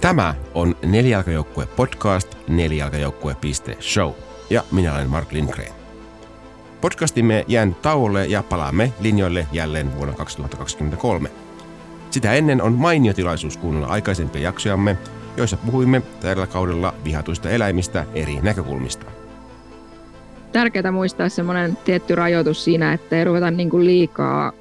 Tämä 0.00 0.34
on 0.54 0.76
Nelijalkajoukkue 0.86 1.66
podcast 1.66 2.34
nelijalkajoukkue.show 2.48 4.10
ja 4.50 4.62
minä 4.72 4.94
olen 4.94 5.10
Mark 5.10 5.32
Lindgren. 5.32 5.72
Podcastimme 6.80 7.44
jään 7.48 7.76
tauolle 7.82 8.26
ja 8.26 8.42
palaamme 8.42 8.92
linjoille 9.00 9.46
jälleen 9.52 9.96
vuonna 9.96 10.14
2023. 10.14 11.30
Sitä 12.10 12.32
ennen 12.32 12.62
on 12.62 12.72
mainio 12.72 13.14
tilaisuus 13.14 13.56
kuunnella 13.56 13.86
aikaisempia 13.86 14.42
jaksojamme, 14.42 14.96
joissa 15.36 15.56
puhuimme 15.56 16.02
tällä 16.20 16.46
kaudella 16.46 16.94
vihatuista 17.04 17.50
eläimistä 17.50 18.06
eri 18.14 18.40
näkökulmista. 18.42 19.06
Tärkeää 20.52 20.92
muistaa 20.92 21.28
semmoinen 21.28 21.78
tietty 21.84 22.14
rajoitus 22.14 22.64
siinä, 22.64 22.92
että 22.92 23.16
ei 23.16 23.24
ruveta 23.24 23.50
niin 23.50 23.86
liikaa 23.86 24.52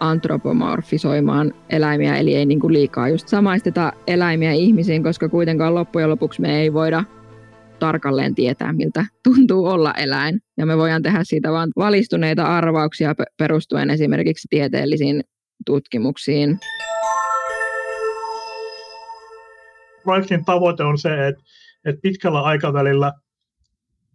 antropomorfisoimaan 0.00 1.52
eläimiä, 1.70 2.16
eli 2.16 2.34
ei 2.34 2.46
niin 2.46 2.60
kuin 2.60 2.72
liikaa 2.72 3.08
just 3.08 3.28
samaisteta 3.28 3.92
eläimiä 4.06 4.52
ihmisiin, 4.52 5.02
koska 5.02 5.28
kuitenkaan 5.28 5.74
loppujen 5.74 6.10
lopuksi 6.10 6.40
me 6.40 6.60
ei 6.60 6.72
voida 6.72 7.04
tarkalleen 7.78 8.34
tietää, 8.34 8.72
miltä 8.72 9.06
tuntuu 9.24 9.66
olla 9.66 9.94
eläin. 9.94 10.40
Ja 10.56 10.66
me 10.66 10.76
voidaan 10.76 11.02
tehdä 11.02 11.20
siitä 11.22 11.52
vain 11.52 11.70
valistuneita 11.76 12.44
arvauksia 12.44 13.14
perustuen 13.38 13.90
esimerkiksi 13.90 14.48
tieteellisiin 14.50 15.24
tutkimuksiin. 15.66 16.58
Projektin 20.04 20.44
tavoite 20.44 20.82
on 20.82 20.98
se, 20.98 21.28
että, 21.28 21.42
että 21.84 22.00
pitkällä 22.02 22.40
aikavälillä 22.40 23.12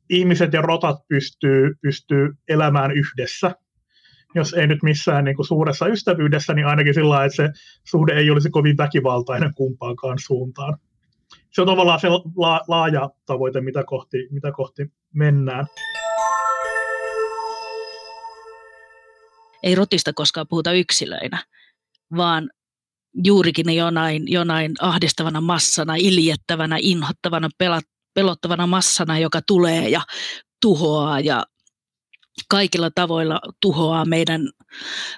ihmiset 0.09 0.53
ja 0.53 0.61
rotat 0.61 0.97
pystyy, 1.07 1.73
pystyy 1.81 2.29
elämään 2.47 2.91
yhdessä 2.91 3.51
jos 4.35 4.53
ei 4.53 4.67
nyt 4.67 4.83
missään 4.83 5.25
niin 5.25 5.35
kuin 5.35 5.45
suuressa 5.45 5.87
ystävyydessä, 5.87 6.53
niin 6.53 6.67
ainakin 6.67 6.93
sillä 6.93 7.09
lailla, 7.09 7.25
että 7.25 7.35
se 7.35 7.49
suhde 7.83 8.13
ei 8.13 8.29
olisi 8.29 8.49
kovin 8.49 8.77
väkivaltainen 8.77 9.53
kumpaankaan 9.55 10.17
suuntaan. 10.19 10.77
Se 11.49 11.61
on 11.61 11.67
tavallaan 11.67 11.99
se 11.99 12.07
la- 12.35 12.61
laaja 12.67 13.09
tavoite, 13.25 13.61
mitä 13.61 13.83
kohti, 13.83 14.17
mitä 14.31 14.51
kohti 14.51 14.91
mennään. 15.13 15.65
Ei 19.63 19.75
rotista 19.75 20.13
koskaan 20.13 20.47
puhuta 20.49 20.71
yksilöinä, 20.73 21.43
vaan 22.17 22.49
juurikin 23.23 23.75
jonain, 23.75 24.23
jonain 24.31 24.71
ahdistavana 24.79 25.41
massana, 25.41 25.95
iljettävänä, 25.95 26.77
inhottavana, 26.81 27.49
pelottavana 28.13 28.67
massana, 28.67 29.19
joka 29.19 29.41
tulee 29.47 29.89
ja 29.89 30.01
tuhoaa 30.61 31.19
ja 31.19 31.45
kaikilla 32.49 32.91
tavoilla 32.95 33.41
tuhoaa 33.61 34.05
meidän, 34.05 34.49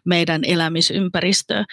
meidän 0.05 0.43
elämisympäristöä, 0.43 1.65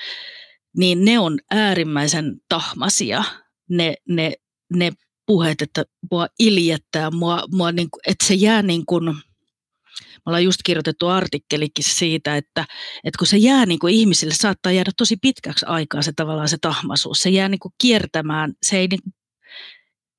niin 0.77 1.05
ne 1.05 1.19
on 1.19 1.39
äärimmäisen 1.51 2.37
tahmasia, 2.49 3.25
ne, 3.69 3.95
ne, 4.09 4.33
ne 4.75 4.93
puheet, 5.27 5.63
että 5.63 5.85
mua 6.11 6.27
iljettää, 6.39 7.11
mua, 7.11 7.45
mua 7.53 7.73
niin 7.73 7.91
kuin, 7.91 8.01
että 8.07 8.27
se 8.27 8.35
jää 8.35 8.63
niin 8.63 8.87
kuin, 8.87 9.05
me 9.05 10.23
ollaan 10.27 10.45
just 10.45 10.61
kirjoitettu 10.65 11.09
artikkelikin 11.09 11.85
siitä, 11.85 12.37
että, 12.37 12.65
että 13.05 13.19
kun 13.19 13.27
se 13.27 13.37
jää 13.37 13.67
niin 13.67 13.79
kuin 13.79 13.95
ihmisille, 13.95 14.35
saattaa 14.35 14.73
jäädä 14.73 14.91
tosi 14.97 15.17
pitkäksi 15.17 15.67
aikaa 15.67 16.03
se 16.03 16.13
tavallaan 16.17 16.49
se 16.49 16.57
tahmaisuus. 16.61 17.23
Se 17.23 17.31
jää 17.31 17.49
niin 17.49 17.59
kuin 17.59 17.73
kiertämään, 17.81 18.53
se 18.63 18.79
ei, 18.79 18.89
niin, 18.89 19.01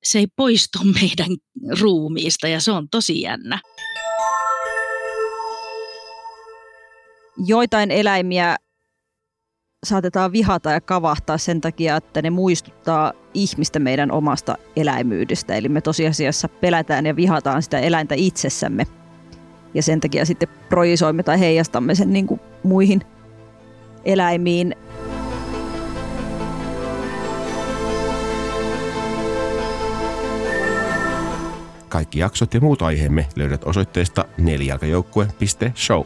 se 0.04 0.18
ei 0.18 0.26
poistu 0.36 0.78
meidän 1.00 1.36
ruumiista 1.80 2.48
ja 2.48 2.60
se 2.60 2.72
on 2.72 2.88
tosi 2.88 3.20
jännä. 3.20 3.60
Joitain 7.36 7.90
eläimiä 7.90 8.56
saatetaan 9.84 10.32
vihata 10.32 10.70
ja 10.70 10.80
kavahtaa 10.80 11.38
sen 11.38 11.60
takia, 11.60 11.96
että 11.96 12.22
ne 12.22 12.30
muistuttaa 12.30 13.12
ihmistä 13.34 13.78
meidän 13.78 14.10
omasta 14.10 14.54
eläimyydestä. 14.76 15.54
Eli 15.54 15.68
me 15.68 15.80
tosiasiassa 15.80 16.48
pelätään 16.48 17.06
ja 17.06 17.16
vihataan 17.16 17.62
sitä 17.62 17.78
eläintä 17.78 18.14
itsessämme. 18.18 18.86
Ja 19.74 19.82
sen 19.82 20.00
takia 20.00 20.26
sitten 20.26 20.48
projisoimme 20.68 21.22
tai 21.22 21.40
heijastamme 21.40 21.94
sen 21.94 22.12
niin 22.12 22.26
kuin 22.26 22.40
muihin 22.62 23.02
eläimiin. 24.04 24.76
Kaikki 31.88 32.18
jaksot 32.18 32.54
ja 32.54 32.60
muut 32.60 32.82
aiheemme 32.82 33.26
löydät 33.36 33.64
osoitteesta 33.64 34.24
nelijalkajoukkue.show. 34.38 36.02